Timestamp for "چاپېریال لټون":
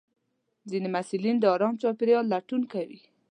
1.81-2.61